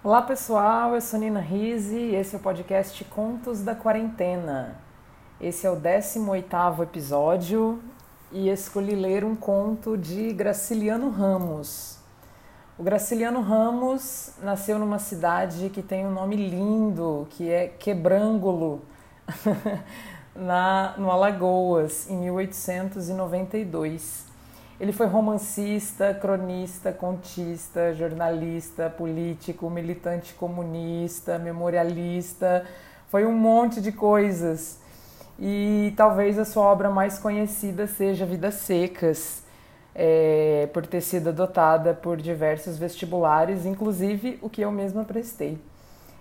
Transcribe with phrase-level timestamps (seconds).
[0.00, 4.76] Olá pessoal, eu sou Nina Rizzi e esse é o podcast Contos da Quarentena.
[5.40, 7.82] Esse é o 18º episódio
[8.30, 11.98] e escolhi ler um conto de Graciliano Ramos.
[12.78, 18.82] O Graciliano Ramos nasceu numa cidade que tem um nome lindo, que é Quebrângulo,
[20.32, 24.26] na, no Alagoas, em 1892.
[24.80, 32.64] Ele foi romancista, cronista, contista, jornalista, político, militante comunista, memorialista,
[33.08, 34.78] foi um monte de coisas.
[35.38, 39.42] E talvez a sua obra mais conhecida seja Vidas Secas,
[39.94, 45.58] é, por ter sido adotada por diversos vestibulares, inclusive o que eu mesma prestei.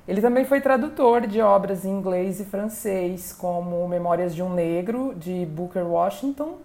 [0.07, 5.13] Ele também foi tradutor de obras em inglês e francês, como Memórias de um Negro,
[5.15, 6.57] de Booker Washington,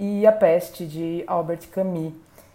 [0.00, 2.14] e A Peste, de Albert Camus.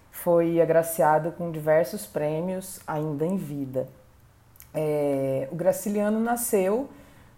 [0.09, 3.87] Foi agraciado com diversos prêmios ainda em vida.
[4.73, 6.89] É, o Graciliano nasceu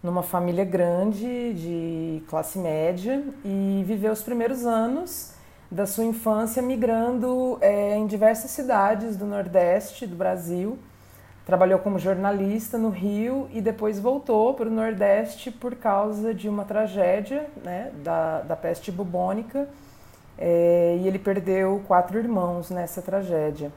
[0.02, 5.33] numa família grande, de classe média, e viveu os primeiros anos
[5.69, 10.80] da sua infância migrando é, em diversas cidades do Nordeste do Brasil.
[11.45, 16.63] Trabalhou como jornalista no Rio e depois voltou para o Nordeste por causa de uma
[16.63, 19.67] tragédia né, da, da peste bubônica
[20.38, 23.71] é, e ele perdeu quatro irmãos nessa tragédia.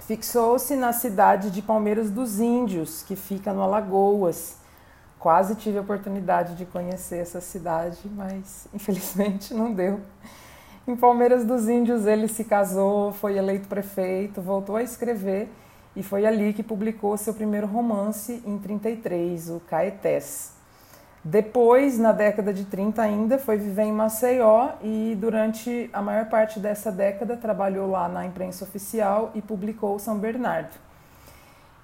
[0.00, 4.56] Fixou-se na cidade de Palmeiras dos Índios, que fica no Alagoas.
[5.18, 10.00] Quase tive a oportunidade de conhecer essa cidade, mas infelizmente não deu.
[10.86, 15.48] Em Palmeiras dos Índios ele se casou, foi eleito prefeito, voltou a escrever
[15.94, 20.57] e foi ali que publicou seu primeiro romance em 33, o Caetés.
[21.24, 26.60] Depois, na década de 30 ainda, foi viver em Maceió e durante a maior parte
[26.60, 30.74] dessa década trabalhou lá na imprensa oficial e publicou São Bernardo.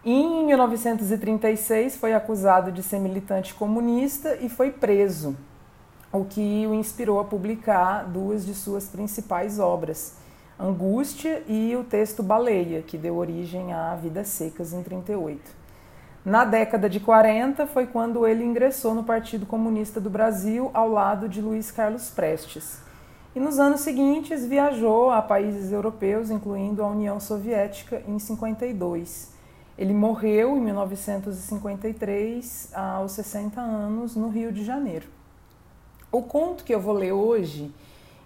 [0.05, 5.37] Em 1936 foi acusado de ser militante comunista e foi preso,
[6.13, 10.15] o que o inspirou a publicar duas de suas principais obras,
[10.61, 15.64] Angústia e o texto Baleia, que deu origem a Vidas Secas em 38.
[16.25, 21.29] Na década de 40 foi quando ele ingressou no Partido Comunista do Brasil ao lado
[21.29, 22.79] de Luiz Carlos Prestes.
[23.37, 29.35] E nos anos seguintes viajou a países europeus, incluindo a União Soviética, em 52.
[29.77, 35.07] Ele morreu em 1953, aos 60 anos, no Rio de Janeiro.
[36.11, 37.71] O conto que eu vou ler hoje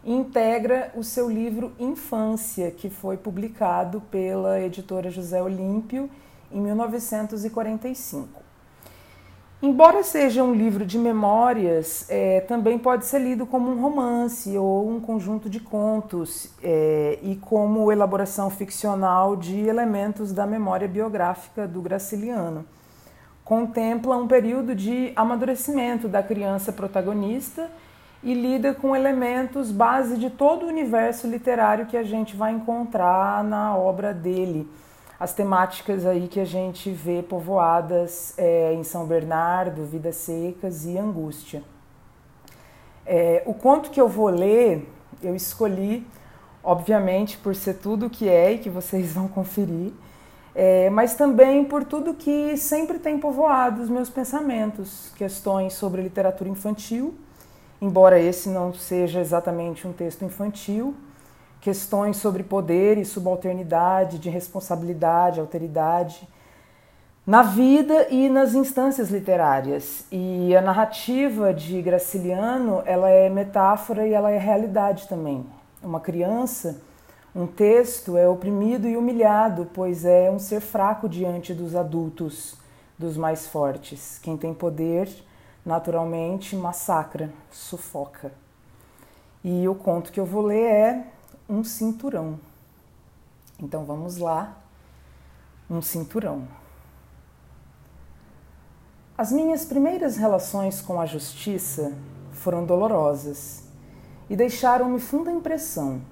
[0.04, 6.08] integra o seu livro Infância, que foi publicado pela editora José Olímpio
[6.52, 8.48] em 1945.
[9.60, 14.88] Embora seja um livro de memórias, é, também pode ser lido como um romance ou
[14.88, 21.82] um conjunto de contos é, e como elaboração ficcional de elementos da memória biográfica do
[21.82, 22.64] Graciliano.
[23.44, 27.68] Contempla um período de amadurecimento da criança protagonista
[28.22, 33.42] e lida com elementos base de todo o universo literário que a gente vai encontrar
[33.42, 34.68] na obra dele
[35.18, 40.96] as temáticas aí que a gente vê povoadas é, em São Bernardo, Vidas Secas e
[40.96, 41.62] Angústia.
[43.04, 44.88] É, o conto que eu vou ler,
[45.20, 46.06] eu escolhi,
[46.62, 49.92] obviamente, por ser tudo o que é e que vocês vão conferir,
[50.54, 56.48] é, mas também por tudo que sempre tem povoado os meus pensamentos, questões sobre literatura
[56.48, 57.14] infantil,
[57.80, 60.94] embora esse não seja exatamente um texto infantil,
[61.60, 66.28] questões sobre poder e subalternidade, de responsabilidade, alteridade,
[67.26, 70.04] na vida e nas instâncias literárias.
[70.10, 75.44] E a narrativa de Graciliano, ela é metáfora e ela é realidade também.
[75.82, 76.80] Uma criança,
[77.34, 82.56] um texto é oprimido e humilhado, pois é um ser fraco diante dos adultos,
[82.98, 84.18] dos mais fortes.
[84.22, 85.08] Quem tem poder,
[85.64, 88.32] naturalmente, massacra, sufoca.
[89.44, 91.04] E o conto que eu vou ler é
[91.48, 92.38] um cinturão.
[93.58, 94.58] Então vamos lá,
[95.70, 96.46] um cinturão.
[99.16, 101.92] As minhas primeiras relações com a justiça
[102.32, 103.64] foram dolorosas
[104.28, 106.02] e deixaram-me funda impressão.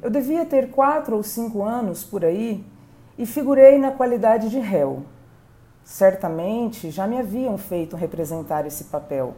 [0.00, 2.64] Eu devia ter quatro ou cinco anos por aí
[3.18, 5.04] e figurei na qualidade de réu.
[5.84, 9.34] Certamente já me haviam feito representar esse papel,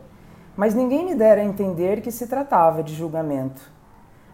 [0.56, 3.72] mas ninguém me dera a entender que se tratava de julgamento.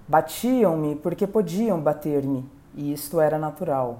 [0.08, 3.98] Batiam-me porque podiam bater-me, e isto era natural.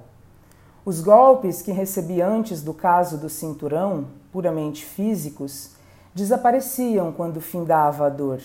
[0.83, 5.73] Os golpes que recebi antes do caso do cinturão, puramente físicos,
[6.15, 8.41] desapareciam quando findava a dor.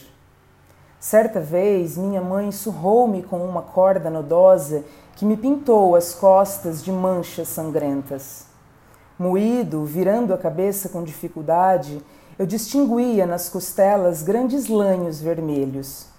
[1.00, 4.84] Certa vez, minha mãe surrou-me com uma corda nodosa
[5.16, 8.46] que me pintou as costas de manchas sangrentas.
[9.18, 12.04] Moído, virando a cabeça com dificuldade,
[12.38, 16.12] eu distinguia nas costelas grandes lanhos vermelhos.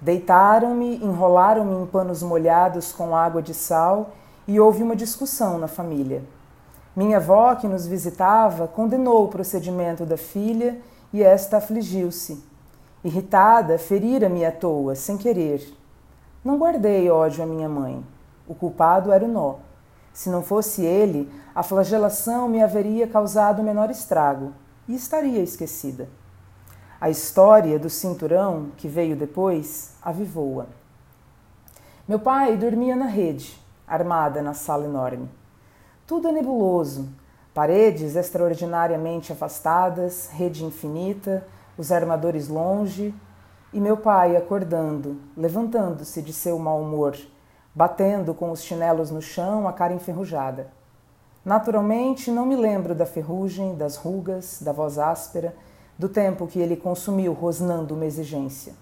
[0.00, 4.10] Deitaram-me, enrolaram-me em panos molhados com água de sal
[4.46, 6.22] e houve uma discussão na família.
[6.94, 10.80] Minha avó, que nos visitava, condenou o procedimento da filha
[11.12, 12.42] e esta afligiu-se.
[13.04, 15.62] Irritada, ferira-me à toa, sem querer.
[16.44, 18.04] Não guardei ódio à minha mãe.
[18.46, 19.56] O culpado era o nó.
[20.12, 24.52] Se não fosse ele, a flagelação me haveria causado menor estrago
[24.88, 26.08] e estaria esquecida.
[27.00, 30.66] A história do cinturão, que veio depois, avivou-a.
[32.08, 33.56] Meu pai dormia na rede,
[33.86, 35.30] armada na sala enorme.
[36.08, 37.08] Tudo é nebuloso,
[37.54, 41.46] paredes extraordinariamente afastadas, rede infinita,
[41.76, 43.14] os armadores longe,
[43.72, 47.16] e meu pai acordando, levantando-se de seu mau humor,
[47.72, 50.72] batendo com os chinelos no chão, a cara enferrujada.
[51.44, 55.54] Naturalmente, não me lembro da ferrugem, das rugas, da voz áspera,
[55.98, 58.74] do tempo que ele consumiu rosnando uma exigência.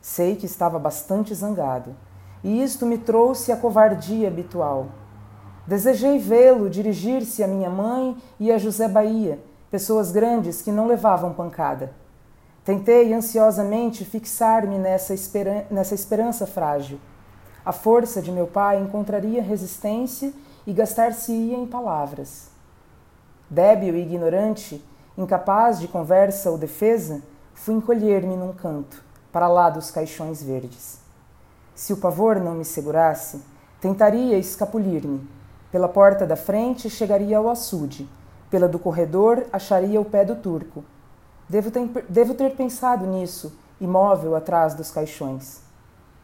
[0.00, 1.96] Sei que estava bastante zangado,
[2.44, 4.86] e isto me trouxe a covardia habitual.
[5.66, 9.38] Desejei vê-lo dirigir-se à minha mãe e a José Bahia,
[9.70, 11.92] pessoas grandes que não levavam pancada.
[12.64, 16.98] Tentei ansiosamente fixar-me nessa, esperan nessa esperança frágil.
[17.64, 20.32] A força de meu pai encontraria resistência
[20.66, 22.50] e gastar-se-ia em palavras.
[23.48, 24.84] Débil e ignorante,
[25.16, 27.22] incapaz de conversa ou defesa,
[27.54, 30.98] fui encolher-me num canto, para lá dos caixões verdes.
[31.74, 33.42] Se o pavor não me segurasse,
[33.80, 35.26] tentaria escapulir-me.
[35.70, 38.08] Pela porta da frente chegaria ao açude,
[38.50, 40.84] pela do corredor acharia o pé do turco
[41.52, 45.60] Devo ter, devo ter pensado nisso, imóvel atrás dos caixões.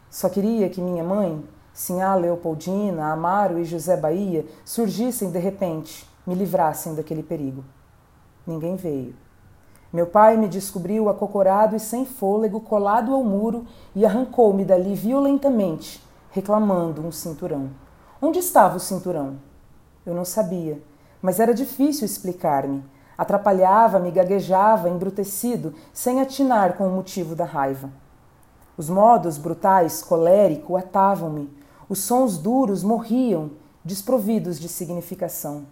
[0.09, 6.33] Só queria que minha mãe, Sinhá Leopoldina, Amaro e José Bahia surgissem de repente, me
[6.33, 7.63] livrassem daquele perigo.
[8.49, 9.13] Ninguém veio.
[9.93, 16.03] Meu pai me descobriu acocorado e sem fôlego, colado ao muro, e arrancou-me dali violentamente,
[16.31, 17.69] reclamando um cinturão.
[18.19, 19.35] Onde estava o cinturão?
[20.03, 20.81] Eu não sabia,
[21.21, 22.83] mas era difícil explicar-me.
[23.15, 27.91] Atrapalhava-me, gaguejava, embrutecido, sem atinar com o motivo da raiva.
[28.75, 31.55] Os modos brutais, colérico, atavam-me.
[31.87, 33.51] Os sons duros morriam,
[33.85, 35.67] desprovidos de significação.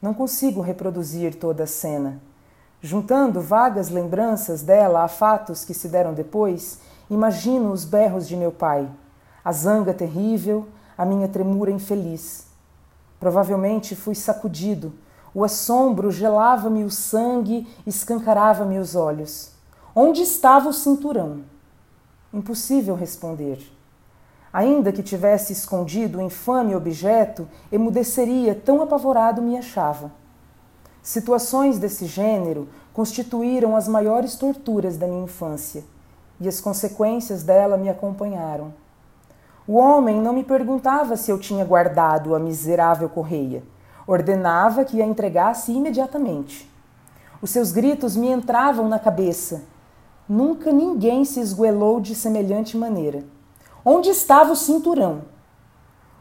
[0.00, 2.20] Não consigo reproduzir toda a cena.
[2.80, 6.78] Juntando vagas lembranças dela a fatos que se deram depois,
[7.10, 8.88] imagino os berros de meu pai,
[9.44, 12.46] a zanga terrível, a minha tremura infeliz.
[13.18, 14.92] Provavelmente fui sacudido,
[15.34, 19.52] o assombro gelava-me o sangue, escancarava-me os olhos.
[19.94, 21.42] Onde estava o cinturão?
[22.32, 23.77] Impossível responder.
[24.52, 30.10] Ainda que tivesse escondido o infame objeto, emudeceria, tão apavorado me achava.
[31.02, 35.84] Situações desse gênero constituíram as maiores torturas da minha infância,
[36.40, 38.72] e as consequências dela me acompanharam.
[39.66, 43.62] O homem não me perguntava se eu tinha guardado a miserável correia
[44.08, 46.66] Ordenava que a entregasse imediatamente.
[47.42, 49.64] Os seus gritos me entravam na cabeça.
[50.26, 53.22] Nunca ninguém se esguelou de semelhante maneira.
[53.84, 55.22] Onde estava o cinturão?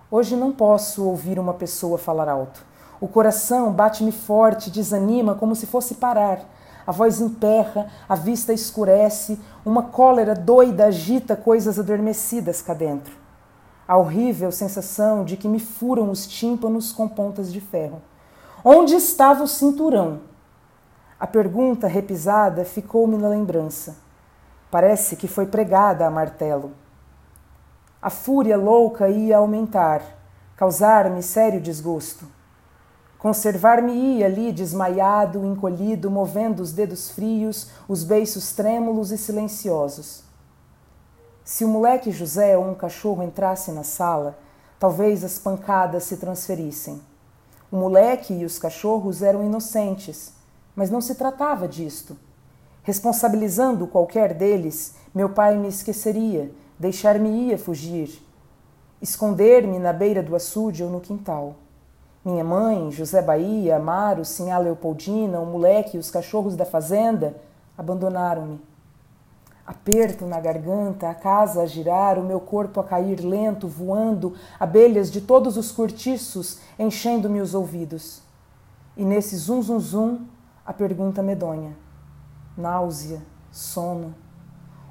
[0.09, 2.65] Hoje não posso ouvir uma pessoa falar alto.
[3.00, 6.39] O coração bate-me forte, desanima como se fosse parar.
[6.86, 13.27] A voz emperra, a vista escurece, uma cólera doida agita coisas adormecidas cá dentro
[13.88, 18.01] a horrível sensação de que me furam os tímpanos com pontas de ferro.
[18.63, 20.20] Onde estava o cinturão?
[21.17, 23.96] A pergunta repisada ficou-me na lembrança.
[24.70, 26.74] Parece que foi pregada a martelo.
[28.01, 30.04] A fúria louca ia aumentar,
[30.56, 32.25] causar-me sério desgosto.
[33.18, 40.24] Conservar-me-ia ali desmaiado, encolhido, movendo os dedos frios, os beiços trêmulos e silenciosos.
[41.44, 44.38] Se o moleque José ou um cachorro entrasse na sala,
[44.77, 47.01] talvez as pancadas se transferissem.
[47.72, 50.34] O moleque e os cachorros eram inocentes,
[50.75, 52.16] mas não se tratava disto.
[52.84, 58.22] Responsabilizando qualquer deles, meu pai me esqueceria, deixar-me-ia fugir,
[59.01, 61.55] esconder-me na beira do açude ou no quintal.
[62.24, 67.36] Minha mãe, José Bahia, Amaro, Sinhá Leopoldina, o moleque e os cachorros da fazenda
[67.77, 68.60] abandonaram-me.
[69.65, 75.12] Aperto na garganta, a casa a girar, o meu corpo a cair lento, voando, abelhas
[75.12, 78.22] de todos os cortiços enchendo-me os ouvidos.
[78.96, 80.19] E nesse zum zum zum,
[80.65, 81.77] a pergunta medonha.
[82.57, 84.15] Náusea, sono.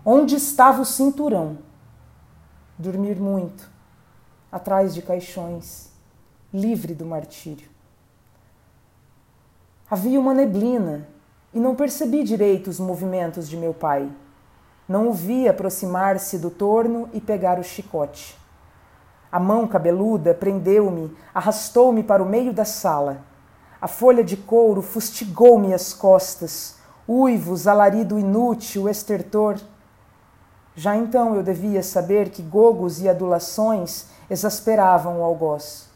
[0.04, 1.58] Onde estava o cinturão?
[2.78, 3.70] Dormir muito,
[4.52, 5.90] atrás de caixões,
[6.52, 7.70] livre do martírio.
[9.90, 11.08] Havia uma neblina
[11.54, 14.10] e não percebi direito os movimentos de meu pai.
[14.86, 18.36] Não o vi aproximar-se do torno e pegar o chicote.
[19.32, 23.22] A mão cabeluda prendeu-me, arrastou-me para o meio da sala.
[23.80, 26.76] A folha de couro fustigou-me as costas,
[27.08, 29.58] uivos, alarido inútil, estertor.
[30.76, 35.88] Já então eu devia saber que gogos e adulações exasperavam o algoz.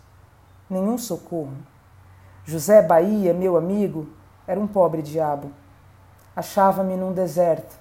[0.71, 1.53] Nenhum socorro.
[2.47, 4.09] José Bahia, meu amigo,
[4.47, 5.53] era um pobre diabo.
[6.35, 7.79] Achava-me num deserto.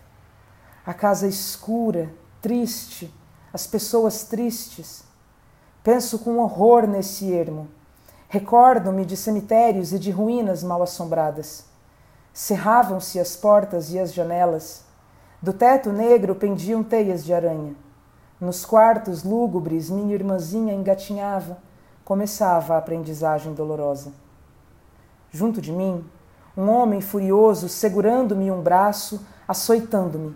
[0.85, 3.13] A casa escura, triste,
[3.53, 5.05] as pessoas tristes.
[5.81, 7.69] Penso com horror nesse ermo.
[8.27, 11.65] Recordo-me de cemitérios e de ruínas mal assombradas.
[12.33, 14.88] Cerravam-se as portas e as janelas.
[15.41, 17.74] Do teto negro pendiam teias de aranha.
[18.41, 21.58] Nos quartos lúgubres, minha irmãzinha engatinhava.
[22.03, 24.12] Começava a aprendizagem dolorosa.
[25.31, 26.03] Junto de mim,
[26.58, 30.36] um homem furioso segurando-me um braço, açoitando-me.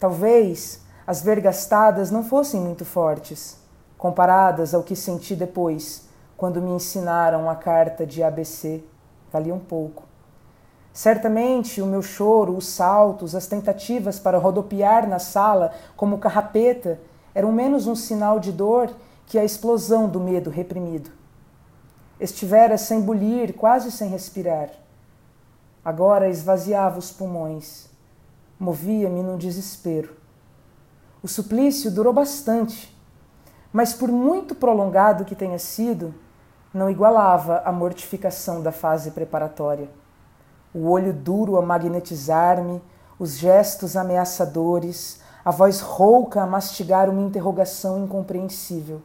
[0.00, 3.56] Talvez as vergastadas não fossem muito fortes,
[3.96, 8.82] comparadas ao que senti depois, quando me ensinaram a carta de ABC.
[9.32, 10.13] Valiam pouco.
[10.94, 17.00] Certamente o meu choro, os saltos, as tentativas para rodopiar na sala como carrapeta
[17.34, 18.94] eram menos um sinal de dor
[19.26, 21.10] que a explosão do medo reprimido.
[22.20, 24.70] Estivera sem bulir, quase sem respirar.
[25.84, 27.88] Agora esvaziava os pulmões.
[28.56, 30.14] Movia-me num desespero.
[31.20, 32.96] O suplício durou bastante,
[33.72, 36.14] mas por muito prolongado que tenha sido,
[36.72, 40.03] não igualava a mortificação da fase preparatória
[40.74, 42.82] o olho duro a magnetizar-me,
[43.16, 49.00] os gestos ameaçadores, a voz rouca a mastigar uma interrogação incompreensível.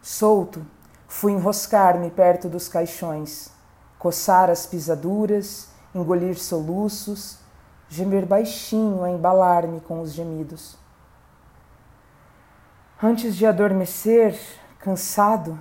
[0.00, 0.64] Solto,
[1.08, 3.50] fui enroscar-me perto dos caixões,
[3.98, 7.38] coçar as pisaduras, engolir soluços,
[7.88, 10.76] gemer baixinho a embalar-me com os gemidos.
[13.02, 14.38] Antes de adormecer,
[14.78, 15.58] cansado,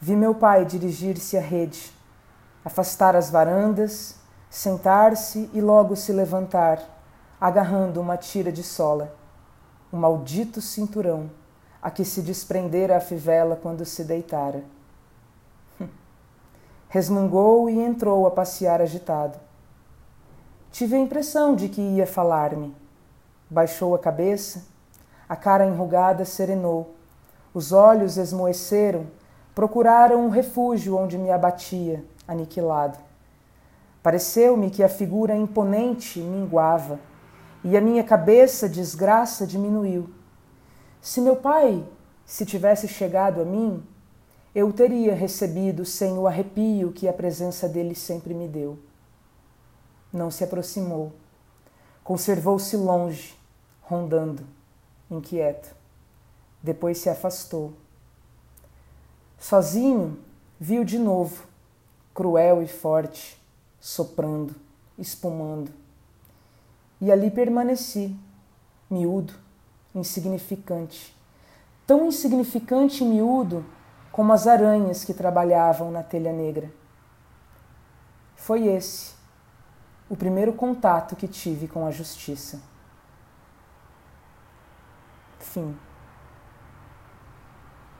[0.00, 1.97] vi meu pai dirigir-se à rede
[2.68, 4.16] afastar as varandas,
[4.50, 6.78] sentar-se e logo se levantar,
[7.40, 9.16] agarrando uma tira de sola,
[9.90, 11.30] o maldito cinturão
[11.80, 14.62] a que se desprendera a fivela quando se deitara.
[16.90, 19.38] Resmungou e entrou a passear agitado.
[20.70, 22.76] Tive a impressão de que ia falar-me.
[23.48, 24.66] Baixou a cabeça,
[25.26, 26.94] a cara enrugada serenou,
[27.54, 29.06] os olhos esmoeceram,
[29.54, 32.98] procuraram um refúgio onde me abatia aniquilado.
[34.02, 37.00] Pareceu-me que a figura imponente minguava
[37.64, 40.10] e a minha cabeça desgraça diminuiu.
[41.00, 41.84] Se meu pai
[42.24, 43.82] se tivesse chegado a mim,
[44.54, 48.78] eu o teria recebido sem o arrepio que a presença dele sempre me deu.
[50.12, 51.12] Não se aproximou.
[52.04, 53.36] Conservou-se longe,
[53.82, 54.42] rondando,
[55.10, 55.74] inquieto.
[56.62, 57.72] Depois se afastou.
[59.38, 60.18] Sozinho,
[60.58, 61.47] viu de novo
[62.18, 63.40] cruel e forte,
[63.78, 64.52] soprando,
[64.98, 65.70] espumando.
[67.00, 68.18] E ali permaneci,
[68.90, 69.34] miúdo,
[69.94, 71.16] insignificante,
[71.86, 73.64] tão insignificante e miúdo
[74.10, 76.72] como as aranhas que trabalhavam na telha negra.
[78.34, 79.14] Foi esse
[80.10, 82.60] o primeiro contato que tive com a justiça.
[85.38, 85.87] Fim.